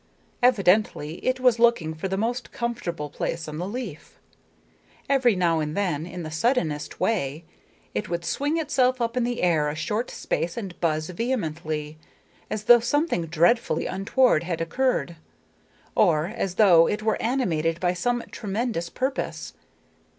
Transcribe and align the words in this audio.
Evidently 0.41 1.23
it 1.23 1.39
was 1.39 1.59
looking 1.59 1.93
for 1.93 2.07
the 2.07 2.17
most 2.17 2.51
comfortable 2.51 3.07
place 3.07 3.47
on 3.47 3.59
the 3.59 3.67
leaf. 3.67 4.17
Every 5.07 5.35
now 5.35 5.59
and 5.59 5.77
then, 5.77 6.07
in 6.07 6.23
the 6.23 6.31
suddennest 6.31 6.99
way, 6.99 7.43
it 7.93 8.09
would 8.09 8.25
swing 8.25 8.57
itself 8.57 8.99
up 8.99 9.15
in 9.15 9.23
the 9.23 9.43
air 9.43 9.69
a 9.69 9.75
short 9.75 10.09
space 10.09 10.57
and 10.57 10.73
buzz 10.81 11.09
vehemently, 11.11 11.99
as 12.49 12.63
though 12.63 12.79
something 12.79 13.27
dreadfully 13.27 13.85
untoward 13.85 14.41
had 14.41 14.59
occurred, 14.59 15.17
or 15.93 16.25
as 16.35 16.55
though 16.55 16.87
it 16.87 17.03
were 17.03 17.21
animated 17.21 17.79
by 17.79 17.93
some 17.93 18.23
tremendous 18.31 18.89
purpose. 18.89 19.53